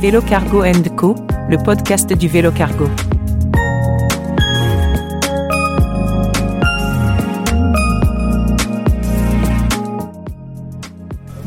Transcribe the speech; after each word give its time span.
Vélo 0.00 0.22
Cargo 0.22 0.62
Co, 0.96 1.14
le 1.50 1.58
podcast 1.58 2.10
du 2.10 2.26
vélo 2.26 2.50
cargo. 2.50 2.88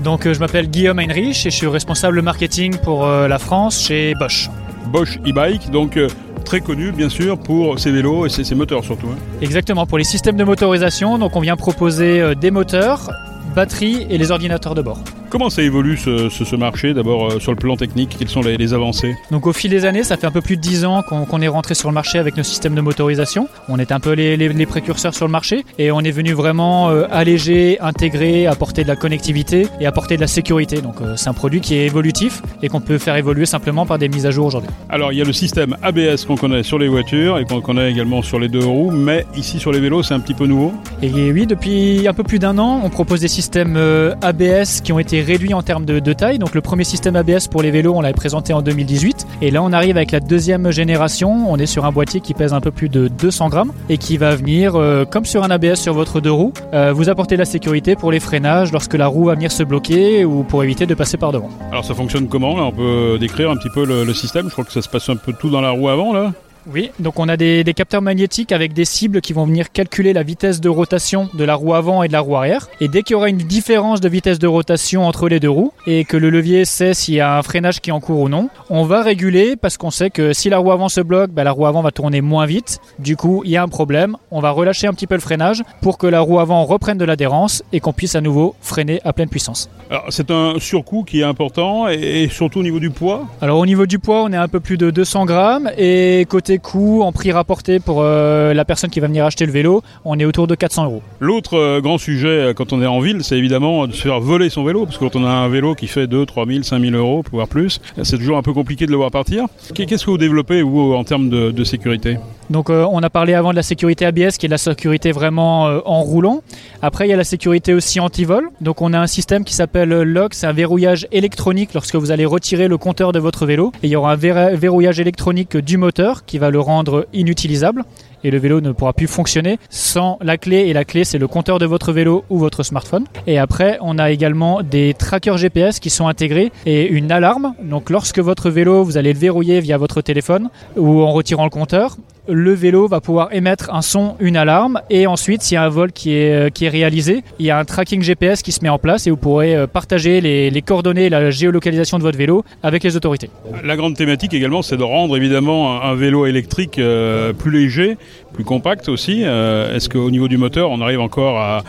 Donc 0.04 0.28
euh, 0.28 0.36
je 0.36 0.39
m'appelle 0.39 0.70
Guillaume 0.70 1.00
Heinrich 1.00 1.47
et 1.47 1.50
je 1.50 1.55
suis 1.55 1.66
responsable 1.66 2.21
marketing 2.21 2.78
pour 2.78 3.07
euh, 3.07 3.28
la 3.28 3.39
France 3.39 3.82
chez 3.82 4.14
Bosch. 4.20 4.52
Bosch 4.92 5.18
e-bike, 5.25 5.71
donc 5.71 5.97
euh, 5.97 6.07
très 6.46 6.61
connu 6.61 6.92
bien 6.92 7.10
sûr 7.10 7.39
pour 7.39 7.79
ses 7.79 7.89
vélos 7.89 8.28
et 8.28 8.29
ses, 8.29 8.54
moteurs 8.54 8.83
surtout. 8.83 9.07
Hein. 9.07 9.18
Exactement, 9.42 9.88
pour 9.88 9.97
les 9.97 10.04
systèmes 10.04 10.38
de 10.38 10.43
motorisation, 10.43 11.18
donc 11.18 11.36
on 11.36 11.39
vient 11.39 11.56
proposer 11.56 12.36
des 12.36 12.51
moteurs, 12.51 13.10
batteries 13.56 14.06
et 14.11 14.20
les 14.20 14.29
ordinateurs 14.29 14.75
de 14.75 14.83
bord. 14.83 15.00
Comment 15.33 15.50
ça 15.50 15.64
évolue 15.64 15.97
ce, 15.97 16.55
marché 16.55 16.93
D'abord 16.93 17.25
euh, 17.25 17.39
sur 17.39 17.51
le 17.51 17.57
plan 17.57 17.75
technique, 17.75 18.18
quelles 18.19 18.29
sont 18.29 18.41
les, 18.41 18.71
avancées? 18.75 19.15
Donc 19.32 19.47
au 19.47 19.51
fil 19.51 19.71
des 19.71 19.83
années, 19.83 20.04
ça 20.04 20.15
fait 20.15 20.28
un 20.28 20.32
peu 20.32 20.41
plus 20.41 20.57
de 20.57 20.61
10 20.61 20.86
ans 20.86 21.01
qu'on 21.01 21.41
est 21.41 21.47
rentré 21.47 21.74
sur 21.74 21.89
le 21.89 21.96
marché 21.96 22.19
avec 22.19 22.37
nos 22.37 22.43
systèmes 22.43 22.75
de 22.75 22.82
motorisation. 22.82 23.47
On 23.68 23.79
est 23.79 23.91
un 23.91 24.00
peu 24.00 24.11
les, 24.11 24.65
précurseurs 24.68 25.15
sur 25.15 25.25
le 25.25 25.32
marché 25.32 25.65
et 25.79 25.91
on 25.91 26.01
est 26.01 26.11
venu 26.11 26.33
vraiment 26.33 26.91
euh, 26.91 27.07
alléger, 27.10 27.79
intégrer, 27.82 28.46
apporter 28.46 28.83
de 28.83 28.88
la 28.88 28.96
connectivité 28.96 29.65
et 29.79 29.88
apporter 29.88 30.18
de 30.18 30.21
la 30.21 30.27
sécurité. 30.27 30.82
Donc 30.82 31.01
euh, 31.01 31.15
c'est 31.15 31.29
un 31.29 31.33
produit 31.33 31.61
qui 31.61 31.74
est 31.74 31.88
évolutif 31.88 32.44
et 32.61 32.69
qu'on 32.69 32.81
peut 32.81 33.00
faire 33.00 33.16
évoluer 33.16 33.47
simplement 33.47 33.88
par 33.88 33.97
des 33.97 34.09
mises 34.09 34.27
à 34.27 34.31
jour 34.31 34.45
aujourd'hui. 34.45 34.69
Alors 34.89 35.13
il 35.13 35.17
y 35.17 35.22
a 35.23 35.25
le 35.25 35.33
système 35.33 35.75
ABS 35.81 36.25
qu'on 36.27 36.38
connaît 36.38 36.61
sur 36.61 36.77
les 36.77 36.88
voitures 36.88 37.39
et 37.39 37.45
qu'on 37.45 37.59
connaît 37.59 37.89
également 37.89 38.22
sur 38.22 38.39
les 38.39 38.50
deux 38.50 38.63
roues, 38.63 38.91
mais 38.91 39.25
ici 39.36 39.59
sur 39.59 39.72
les 39.72 39.80
vélos 39.80 40.03
c'est 40.03 40.13
un 40.13 40.19
petit 40.19 40.36
peu 40.36 40.45
nouveau. 40.45 40.73
Et 41.02 41.31
oui, 41.31 41.47
depuis 41.47 42.08
un 42.08 42.13
peu 42.13 42.23
plus 42.23 42.38
d'un 42.38 42.59
an, 42.59 42.81
on 42.83 42.91
propose 42.91 43.22
des 43.22 43.27
systèmes 43.27 43.80
ABS 44.22 44.81
qui 44.83 44.94
ont 44.94 45.00
été 45.00 45.22
réduit 45.23 45.53
en 45.53 45.63
termes 45.63 45.86
de, 45.86 46.13
taille. 46.13 46.38
Donc 46.38 46.53
le 46.53 46.61
premier 46.61 46.83
système 46.83 47.16
ABS 47.16 47.47
pour 47.49 47.61
les 47.61 47.71
vélos, 47.71 47.93
on 47.95 48.02
l'avait 48.02 48.13
présenté 48.13 48.53
en 48.53 48.61
2018. 48.61 49.25
Et 49.41 49.52
là, 49.52 49.63
on 49.63 49.73
arrive 49.73 49.97
avec 49.97 50.11
la 50.11 50.19
deuxième 50.19 50.71
génération. 50.71 51.52
On 51.52 51.57
est 51.57 51.65
sur 51.65 51.85
un 51.85 51.91
boîtier 51.91 52.21
qui 52.21 52.33
pèse 52.33 52.53
un 52.53 52.61
peu 52.61 52.71
plus 52.71 52.89
de 52.89 53.07
200 53.07 53.49
grammes 53.49 53.71
et 53.89 53.97
qui 53.97 54.17
va 54.17 54.35
venir, 54.35 54.75
euh, 54.75 55.05
comme 55.05 55.25
sur 55.25 55.43
un 55.43 55.49
ABS 55.49 55.75
sur 55.75 55.93
votre 55.93 56.21
deux 56.21 56.31
roues, 56.31 56.53
euh, 56.73 56.93
vous 56.93 57.09
apporter 57.09 57.38
la 57.38 57.45
sécurité 57.45 57.95
pour 57.95 58.11
les 58.11 58.19
freinages 58.19 58.71
lorsque 58.71 58.93
la 58.93 59.07
roue 59.07 59.25
va 59.25 59.33
venir 59.33 59.52
se 59.52 59.63
bloquer 59.63 60.25
ou 60.25 60.43
pour 60.43 60.63
éviter 60.63 60.85
de 60.85 60.93
passer 60.93 61.17
par 61.17 61.31
devant. 61.31 61.49
Alors 61.71 61.85
ça 61.85 61.93
fonctionne 61.93 62.27
comment? 62.27 62.55
On 62.55 62.71
peut 62.71 63.17
décrire 63.19 63.49
un 63.49 63.55
petit 63.55 63.69
peu 63.73 63.85
le, 63.85 64.03
le 64.03 64.13
système? 64.13 64.47
Je 64.47 64.52
crois 64.52 64.65
que 64.65 64.71
ça 64.71 64.81
se 64.81 64.89
passe 64.89 65.09
un 65.09 65.15
peu 65.15 65.33
tout 65.33 65.49
dans 65.49 65.61
la 65.61 65.71
roue 65.71 65.89
avant 65.89 66.13
là? 66.13 66.31
Oui, 66.72 66.92
donc 67.00 67.19
on 67.19 67.28
a 67.28 67.36
des, 67.36 67.64
capteurs 67.75 68.02
magnétiques 68.02 68.52
avec 68.52 68.73
des 68.73 68.86
cibles 68.86 69.19
qui 69.19 69.33
vont 69.33 69.45
venir 69.45 69.72
calculer 69.72 70.14
la 70.14 70.23
vitesse 70.23 70.61
de 70.61 70.70
rotation 70.70 71.30
de 71.33 71.44
la 71.44 71.55
roue 71.55 71.73
avant 71.73 72.03
et 72.03 72.08
de 72.08 72.14
la 72.14 72.22
roue 72.22 72.38
arrière. 72.38 72.67
Et 72.80 72.88
dès 72.88 73.02
qu'il 73.02 73.14
y 73.14 73.16
aura 73.16 73.30
une 73.30 73.38
différence 73.38 74.00
de 74.00 74.08
vitesse 74.08 74.39
de 74.39 74.47
rotation 74.47 75.05
entre 75.05 75.28
les 75.28 75.39
deux 75.39 75.50
roues 75.50 75.73
et 75.88 76.05
que 76.05 76.16
le 76.16 76.30
levier 76.30 76.66
sait 76.66 76.94
s'il 76.94 77.16
y 77.16 77.20
a 77.20 77.38
un 77.38 77.42
freinage 77.42 77.81
qui 77.81 77.89
est 77.89 77.94
en 77.94 78.00
cours 78.00 78.22
ou 78.22 78.30
non, 78.30 78.50
on 78.70 78.86
va 78.86 79.02
réguler 79.02 79.55
parce 79.55 79.78
qu'on 79.78 79.92
sait 79.92 80.09
que 80.09 80.33
si 80.33 80.50
la 80.50 80.58
roue 80.58 80.72
avant 80.72 80.89
se 80.89 81.02
bloque, 81.02 81.31
bah, 81.31 81.44
la 81.44 81.52
roue 81.52 81.66
avant 81.66 81.81
va 81.81 81.92
tourner 81.92 82.22
moins 82.22 82.45
vite. 82.45 82.80
Du 83.00 83.17
coup, 83.17 83.42
il 83.45 83.52
y 83.52 83.58
a 83.58 83.64
un 83.64 83.67
problème. 83.67 84.16
On 84.31 84.39
va 84.39 84.52
relâcher 84.52 84.88
un 84.88 84.94
petit 84.94 85.08
peu 85.08 85.16
le 85.16 85.22
freinage 85.22 85.64
pour 85.81 85.98
que 85.98 86.08
la 86.08 86.22
roue 86.22 86.39
avant 86.39 86.64
reprenne 86.64 86.98
de 86.98 87.05
l'adhérence 87.05 87.64
et 87.73 87.80
qu'on 87.80 87.94
puisse 87.94 88.16
à 88.16 88.22
nouveau 88.22 88.55
freiner 88.61 89.02
à 89.03 89.14
pleine 89.14 89.30
puissance. 89.30 89.70
Alors 89.89 90.05
c'est 90.09 90.31
un 90.31 90.55
surcoût 90.59 91.03
qui 91.03 91.20
est 91.20 91.23
important 91.23 91.88
et 91.88 92.27
surtout 92.31 92.59
au 92.59 92.64
niveau 92.64 92.80
du 92.80 92.89
poids? 92.89 93.27
Alors 93.42 93.59
au 93.59 93.66
niveau 93.66 93.86
du 93.86 94.00
poids, 94.00 94.23
on 94.23 94.31
est 94.31 94.38
un 94.38 94.48
peu 94.48 94.59
plus 94.59 94.77
de 94.77 94.89
200 94.89 95.25
grammes 95.25 95.70
et 95.77 96.25
côté 96.30 96.52
coût 96.59 97.01
en 97.03 97.11
prix 97.11 97.31
rapporté 97.31 97.79
pour 97.79 98.01
euh, 98.01 98.53
la 98.53 98.65
personne 98.65 98.89
qui 98.89 98.99
va 98.99 99.07
venir 99.07 99.25
acheter 99.25 99.45
le 99.45 99.51
vélo, 99.51 99.81
on 100.05 100.17
est 100.19 100.25
autour 100.25 100.47
de 100.47 100.55
400 100.55 100.85
euros. 100.85 101.01
L'autre 101.19 101.57
euh, 101.57 101.81
grand 101.81 101.97
sujet 101.97 102.27
euh, 102.27 102.53
quand 102.53 102.73
on 102.73 102.81
est 102.81 102.87
en 102.87 102.99
ville, 102.99 103.23
c'est 103.23 103.37
évidemment 103.37 103.87
de 103.87 103.93
se 103.93 104.01
faire 104.01 104.19
voler 104.19 104.49
son 104.49 104.63
vélo, 104.63 104.85
parce 104.85 104.97
que 104.97 105.05
quand 105.05 105.15
on 105.15 105.25
a 105.25 105.29
un 105.29 105.49
vélo 105.49 105.75
qui 105.75 105.87
fait 105.87 106.07
2, 106.07 106.25
3 106.25 106.45
000, 106.45 106.63
5 106.63 106.81
000 106.81 106.95
euros, 106.95 107.23
voire 107.31 107.47
plus, 107.47 107.81
c'est 108.03 108.17
toujours 108.17 108.37
un 108.37 108.41
peu 108.41 108.53
compliqué 108.53 108.85
de 108.85 108.91
le 108.91 108.97
voir 108.97 109.11
partir. 109.11 109.45
Qu'est-ce 109.73 110.05
que 110.05 110.11
vous 110.11 110.17
développez, 110.17 110.61
vous, 110.61 110.93
en 110.93 111.03
termes 111.03 111.30
de, 111.30 111.63
sécurité? 111.63 112.17
Donc 112.49 112.70
on 112.70 113.04
a 113.04 113.09
parlé 113.09 113.33
avant 113.33 113.52
de 113.52 113.55
la 113.55 113.64
sécurité 113.64 114.05
ABS 114.05 114.37
qui 114.37 114.45
est 114.45 114.49
la 114.49 114.58
sécurité 114.58 115.11
vraiment 115.11 115.64
en 115.86 116.02
roulant. 116.02 116.42
Après 116.81 117.08
il 117.08 117.09
y 117.09 117.14
a 117.14 117.17
la 117.17 117.23
sécurité 117.23 117.73
aussi 117.73 117.99
anti-vol. 117.99 118.49
Donc 118.61 118.81
on 118.81 118.93
a 118.93 118.99
un 118.99 119.08
système 119.08 119.43
qui 119.43 119.54
s'appelle 119.54 119.89
LOC, 119.89 120.33
c'est 120.33 120.48
un 120.48 120.54
verrouillage 120.54 121.08
électronique 121.11 121.73
lorsque 121.73 121.95
vous 121.95 122.11
allez 122.11 122.26
retirer 122.26 122.67
le 122.67 122.77
compteur 122.77 123.11
de 123.11 123.20
votre 123.20 123.45
vélo. 123.45 123.71
Et 123.81 123.87
il 123.87 123.89
y 123.89 123.95
aura 123.95 124.14
un 124.14 124.15
verrouillage 124.15 124.99
électronique 124.99 125.58
du 125.58 125.77
moteur 125.77 126.26
qui 126.26 126.37
va 126.37 126.49
le 126.49 126.59
rendre 126.59 127.08
inutilisable 127.14 127.83
et 128.24 128.32
le 128.32 128.38
vélo 128.38 128.62
ne 128.62 128.72
pourra 128.72 128.94
plus 128.94 129.08
fonctionner 129.08 129.58
sans 129.70 130.18
la 130.22 130.38
clé. 130.38 130.58
Et 130.68 130.74
la 130.74 130.86
clé 130.86 131.04
c'est 131.04 131.18
le 131.18 131.28
compteur 131.28 131.60
de 131.60 131.66
votre 131.66 131.92
vélo 131.92 132.26
ou 132.30 132.38
votre 132.38 132.64
smartphone. 132.64 133.06
Et 133.28 133.38
après 133.38 133.78
on 133.82 133.98
a 133.98 134.12
également 134.12 134.62
des 134.62 134.94
trackers 134.94 135.38
GPS 135.38 135.80
qui 135.80 135.90
sont 135.90 136.08
intégrés 136.08 136.52
et 136.66 136.88
une 136.88 137.12
alarme. 137.12 137.54
Donc 137.64 137.90
lorsque 137.90 138.20
votre 138.20 138.50
vélo 138.50 138.84
vous 138.84 138.98
allez 138.98 139.14
le 139.14 139.20
verrouiller 139.20 139.60
via 139.60 139.78
votre 139.78 140.02
téléphone 140.02 140.50
ou 140.76 141.02
en 141.02 141.12
retirant 141.12 141.44
le 141.44 141.50
compteur 141.50 141.98
le 142.28 142.54
vélo 142.54 142.88
va 142.88 143.02
pouvoir 143.02 143.34
émettre 143.34 143.74
un 143.74 143.82
son, 143.82 144.16
une 144.20 144.38
alarme, 144.38 144.80
et 144.90 145.08
ensuite, 145.08 145.42
s'il 145.42 145.56
y 145.56 145.58
a 145.58 145.64
un 145.64 145.70
vol 145.70 145.92
qui 145.92 146.14
est, 146.14 146.34
euh, 146.34 146.50
qui 146.50 146.66
est 146.66 146.70
réalisé, 146.70 147.24
il 147.40 147.46
y 147.46 147.50
a 147.50 147.58
un 147.58 147.66
tracking 147.66 148.02
GPS 148.02 148.42
qui 148.42 148.52
se 148.52 148.64
met 148.64 148.70
en 148.70 148.80
place 148.80 149.08
et 149.08 149.10
vous 149.10 149.18
pourrez 149.18 149.56
euh, 149.56 149.68
partager 149.68 150.22
les, 150.22 150.50
les 150.50 150.62
coordonnées, 150.62 151.10
la 151.10 151.32
géolocalisation 151.32 151.98
de 151.98 152.04
votre 152.04 152.18
vélo 152.18 152.46
avec 152.62 152.84
les 152.84 152.96
autorités. 152.96 153.30
La 153.64 153.76
grande 153.76 153.96
thématique 153.96 154.34
également, 154.34 154.62
c'est 154.62 154.78
de 154.78 154.84
rendre 154.84 155.18
évidemment 155.18 155.82
un 155.82 155.96
vélo 155.96 156.26
électrique 156.26 156.80
euh, 156.80 157.34
plus 157.34 157.52
léger, 157.52 157.98
plus 158.34 158.44
compact 158.44 158.90
aussi. 158.90 159.22
Euh, 159.24 159.75
est-ce 159.75 159.88
qu'au 159.88 160.12
niveau 160.12 160.28
du 160.28 160.38
moteur, 160.38 160.72
on 160.72 160.81
arrive 160.81 161.00
encore 161.00 161.40
à, 161.40 161.63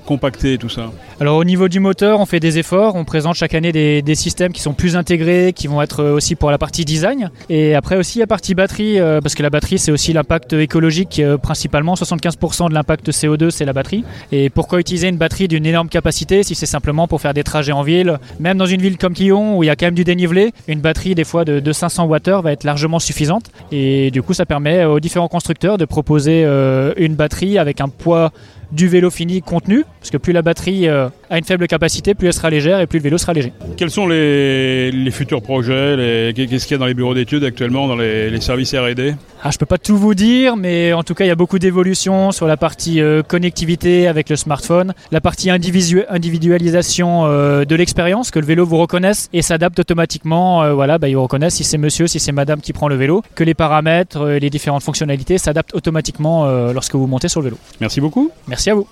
compacter 0.00 0.58
tout 0.58 0.68
ça? 0.68 0.90
Alors 1.20 1.36
au 1.36 1.44
niveau 1.44 1.68
du 1.68 1.80
moteur, 1.80 2.20
on 2.20 2.26
fait 2.26 2.40
des 2.40 2.58
efforts. 2.58 2.94
On 2.94 3.04
présente 3.04 3.34
chaque 3.34 3.54
année 3.54 3.72
des, 3.72 4.14
systèmes 4.14 4.52
qui 4.52 4.62
sont 4.62 4.72
plus 4.72 4.96
intégrés, 4.96 5.52
qui 5.54 5.68
vont 5.68 5.80
être 5.82 6.02
aussi 6.04 6.34
pour 6.34 6.50
la 6.50 6.58
partie 6.58 6.84
design. 6.84 7.30
Et 7.48 7.74
après 7.74 7.96
aussi 7.96 8.18
la 8.18 8.26
partie 8.26 8.54
batterie, 8.54 8.98
euh, 8.98 9.20
parce 9.20 9.34
que 9.34 9.42
la 9.42 9.50
batterie 9.50 9.78
c'est 9.78 9.92
aussi 9.92 10.12
l'impact 10.12 10.54
écologique 10.54 11.20
euh, 11.20 11.36
principalement. 11.36 11.94
75% 11.94 12.70
de 12.70 12.74
l'impact 12.74 13.10
CO2 13.10 13.50
c'est 13.50 13.64
la 13.64 13.72
batterie. 13.72 14.04
Et 14.32 14.50
pourquoi 14.50 14.80
utiliser 14.80 15.08
une 15.08 15.18
batterie 15.18 15.46
d'une 15.46 15.66
énorme 15.66 15.88
capacité 15.88 16.42
si 16.42 16.54
c'est 16.54 16.66
simplement 16.66 17.06
pour 17.06 17.20
faire 17.20 17.34
des 17.34 17.44
trajets 17.44 17.72
en 17.72 17.82
ville? 17.82 18.18
Même 18.40 18.58
dans 18.58 18.66
une 18.66 18.80
ville 18.80 18.96
comme 18.96 19.12
Lyon 19.12 19.58
où 19.58 19.62
il 19.62 19.66
y 19.66 19.70
a 19.70 19.76
quand 19.76 19.86
même 19.86 19.94
du 19.94 20.04
dénivelé, 20.04 20.52
une 20.66 20.80
batterie 20.80 21.14
des 21.14 21.24
fois 21.24 21.44
de, 21.44 21.60
de 21.60 21.72
500 21.72 22.08
Wh 22.08 22.42
va 22.42 22.52
être 22.52 22.64
largement 22.64 22.98
suffisante. 22.98 23.50
Et 23.70 24.10
du 24.10 24.22
coup 24.22 24.34
ça 24.34 24.46
permet 24.46 24.84
aux 24.84 25.00
différents 25.00 25.28
constructeurs 25.28 25.77
de 25.78 25.86
proposer 25.86 26.44
euh, 26.44 26.92
une 26.96 27.14
batterie 27.14 27.58
avec 27.58 27.80
un 27.80 27.88
poids 27.88 28.32
du 28.72 28.88
vélo 28.88 29.10
fini 29.10 29.42
contenu, 29.42 29.84
parce 30.00 30.10
que 30.10 30.16
plus 30.16 30.32
la 30.32 30.42
batterie 30.42 30.88
euh, 30.88 31.08
a 31.30 31.38
une 31.38 31.44
faible 31.44 31.66
capacité, 31.66 32.14
plus 32.14 32.26
elle 32.26 32.32
sera 32.32 32.50
légère 32.50 32.80
et 32.80 32.86
plus 32.86 32.98
le 32.98 33.04
vélo 33.04 33.18
sera 33.18 33.32
léger. 33.32 33.52
Quels 33.76 33.90
sont 33.90 34.06
les, 34.06 34.92
futurs 35.10 35.42
projets 35.42 36.32
Qu'est-ce 36.34 36.66
qu'il 36.66 36.74
y 36.74 36.74
a 36.74 36.78
dans 36.78 36.86
les 36.86 36.94
bureaux 36.94 37.14
d'études 37.14 37.44
actuellement, 37.44 37.88
dans 37.88 37.96
les, 37.96 38.40
services 38.40 38.74
RD 38.74 39.14
ah, 39.42 39.50
Je 39.50 39.56
ne 39.56 39.58
peux 39.58 39.66
pas 39.66 39.78
tout 39.78 39.96
vous 39.96 40.14
dire, 40.14 40.56
mais 40.56 40.92
en 40.92 41.02
tout 41.02 41.14
cas, 41.14 41.24
il 41.24 41.28
y 41.28 41.32
a 41.32 41.34
beaucoup 41.36 41.58
d'évolutions 41.58 42.30
sur 42.30 42.46
la 42.46 42.56
partie 42.56 43.00
euh, 43.00 43.22
connectivité 43.22 44.06
avec 44.06 44.28
le 44.28 44.36
smartphone, 44.36 44.94
la 45.10 45.20
partie 45.20 45.50
individualisation 45.50 47.24
de 47.28 47.74
l'expérience, 47.74 48.30
que 48.30 48.38
le 48.38 48.46
vélo 48.46 48.64
vous 48.66 48.78
reconnaisse 48.78 49.28
et 49.32 49.42
s'adapte 49.42 49.78
automatiquement. 49.78 50.74
voilà, 50.74 50.98
bah, 50.98 51.08
il 51.08 51.16
reconnaît 51.16 51.50
si 51.50 51.64
c'est 51.64 51.78
monsieur, 51.78 52.06
si 52.06 52.20
c'est 52.20 52.32
madame 52.32 52.60
qui 52.60 52.72
prend 52.72 52.88
le 52.88 52.96
vélo, 52.96 53.22
que 53.34 53.44
les 53.44 53.54
paramètres, 53.54 54.26
les 54.26 54.50
différentes 54.50 54.82
fonctionnalités 54.82 55.38
s'adaptent 55.38 55.74
automatiquement 55.74 56.46
lorsque 56.72 56.94
vous 56.94 57.06
montez 57.06 57.28
sur 57.28 57.40
le 57.40 57.44
vélo. 57.44 57.58
Merci 57.80 58.00
beaucoup. 58.00 58.30
Merci 58.58 58.70
à 58.70 58.74
vous. 58.74 58.86